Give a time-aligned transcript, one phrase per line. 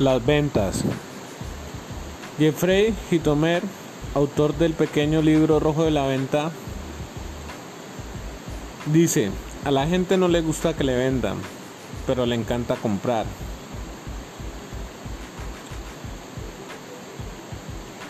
[0.00, 0.82] Las ventas.
[2.36, 3.62] Jeffrey Hitomer,
[4.14, 6.50] autor del pequeño libro rojo de la venta,
[8.86, 9.30] dice,
[9.64, 11.36] a la gente no le gusta que le vendan,
[12.08, 13.24] pero le encanta comprar.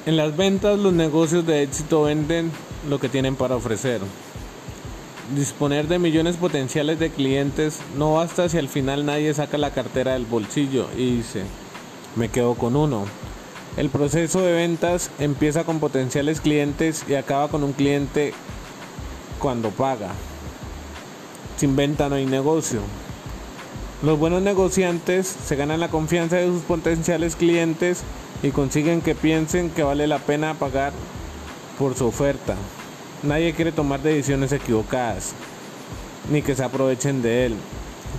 [0.07, 2.51] En las ventas los negocios de éxito venden
[2.89, 4.01] lo que tienen para ofrecer.
[5.37, 10.15] Disponer de millones potenciales de clientes no basta si al final nadie saca la cartera
[10.15, 11.45] del bolsillo y dice,
[12.17, 13.05] me quedo con uno.
[13.77, 18.33] El proceso de ventas empieza con potenciales clientes y acaba con un cliente
[19.39, 20.11] cuando paga.
[21.57, 22.81] Sin venta no hay negocio.
[24.03, 28.03] Los buenos negociantes se ganan la confianza de sus potenciales clientes
[28.43, 30.93] y consiguen que piensen que vale la pena pagar
[31.79, 32.55] por su oferta.
[33.23, 35.33] Nadie quiere tomar decisiones equivocadas,
[36.31, 37.57] ni que se aprovechen de él.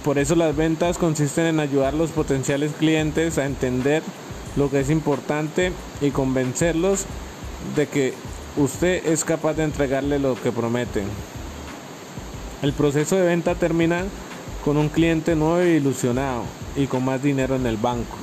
[0.04, 4.04] Por eso las ventas consisten en ayudar a los potenciales clientes a entender
[4.56, 5.72] lo que es importante
[6.02, 7.06] y convencerlos
[7.76, 8.14] de que
[8.58, 11.06] usted es capaz de entregarle lo que prometen.
[12.62, 14.06] El proceso de venta termina
[14.64, 16.44] con un cliente nuevo y ilusionado
[16.76, 18.18] y con más dinero en el banco.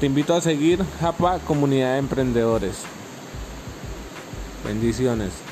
[0.00, 2.76] Te invito a seguir Japa Comunidad de Emprendedores.
[4.64, 5.47] Bendiciones.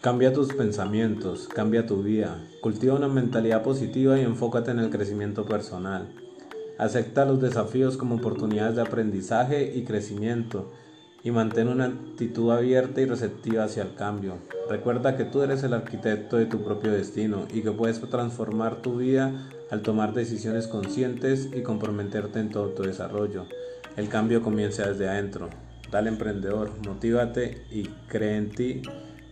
[0.00, 5.44] Cambia tus pensamientos, cambia tu vida, cultiva una mentalidad positiva y enfócate en el crecimiento
[5.44, 6.14] personal.
[6.78, 10.70] Acepta los desafíos como oportunidades de aprendizaje y crecimiento
[11.24, 14.38] y mantén una actitud abierta y receptiva hacia el cambio.
[14.70, 18.98] Recuerda que tú eres el arquitecto de tu propio destino y que puedes transformar tu
[18.98, 23.46] vida al tomar decisiones conscientes y comprometerte en todo tu desarrollo.
[23.96, 25.48] El cambio comienza desde adentro.
[25.90, 28.82] Dale emprendedor, motívate y cree en ti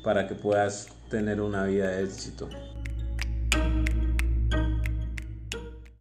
[0.07, 2.49] para que puedas tener una vida de éxito.